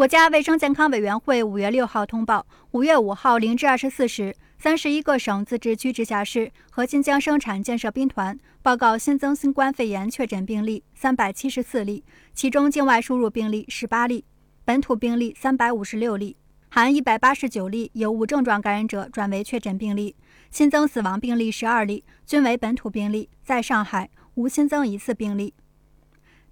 [0.00, 12.02] 国家卫生健康委员会五月六号通报，五月五号零至二十四时，三十一个省、自治区、直辖市和新疆生产建设兵团报告新增新冠肺炎确诊病例三百七十四例，
[12.32, 14.24] 其中境外输入病例十八例，
[14.64, 16.34] 本土病例三百五十六例，
[16.70, 20.16] 含一百八十九例由无症状感染者转为确诊病例，
[20.50, 25.52] 新增死亡病例十二例，均为本土病例，在上海无新增疑似病例。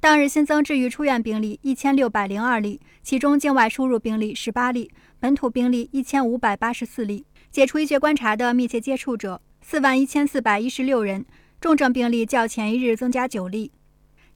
[0.00, 4.88] 当日新增治愈出院病例一千六百零二例，其中境外输入病例十八例，
[5.18, 7.26] 本土病例一千五百八十四例。
[7.50, 11.26] 解除医学观察的密切接触者四万一千四百一十六人，
[11.60, 13.72] 重症病例较前一日增加九例。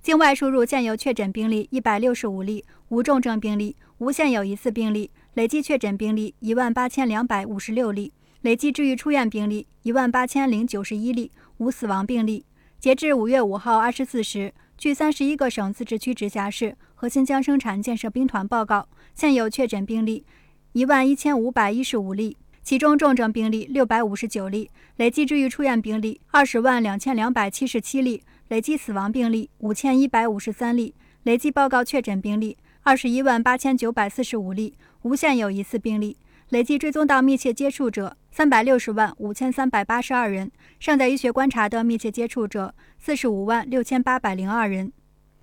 [0.03, 5.13] 境外输入现有确诊病例一百六十五例，无重症病例，无现有疑似病例。
[5.35, 12.45] 累计确诊病例一万八千两百五十六例，累计治愈出院病例一万八千零九十一例，无死亡病例。
[12.83, 14.53] 截至五月五号二十四时。
[14.77, 20.25] 据三十一个省、自治区、直辖市和新疆生产建设兵团报告，现有确诊病例
[20.73, 30.93] 一万一千五百一十五例，其中重症病例六百五十九例，累计治愈出院病例二十万两千两百七十七例，累计死亡病例五千一百五十三例，
[31.23, 36.17] 累计报告确诊病例二十一万八千九百四十五例，无现有疑似病例，
[36.53, 38.15] 累计追踪到密切接触者。
[38.31, 44.93] 三百六十万五千三百八十二人，尚在医学观察的密切接触者四十五万六千八百零二人。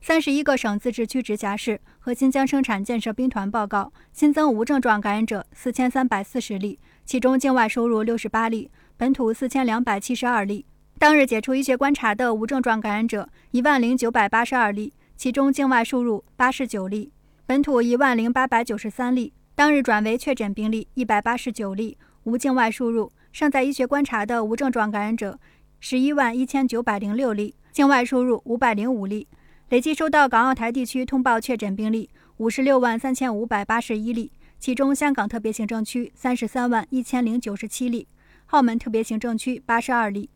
[0.01, 10.67] 三十一个省、自治区、直辖市和新疆生产建设兵团报告新增无症状感染者四千三百四十例，其中境外输入六十八例，本土四千两百七十二例。
[10.99, 17.11] 当日解除医学观察的无症状感染者一万零九百八十二例，其中境外输入八十九例，
[17.47, 19.33] 本土一万零八百九十三例。
[19.59, 21.97] 当日转为确诊病例一百八十九例。
[22.23, 25.37] 无境外输入，尚在医学观察的无症状感染者
[25.81, 29.27] 十一万一千九百零六例，境外输入五百零五例。
[29.67, 38.07] 累计收到港澳台地区通报确诊病例五十六万三千五百八十一例，其中香港特别行政区三十三万一千零九十七例，
[38.51, 40.29] 澳门特别行政区八十二例，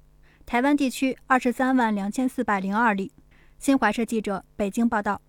[0.45, 3.13] 台湾地区二十三万两千四百零二例。
[3.57, 5.21] 新华社记者北京报道。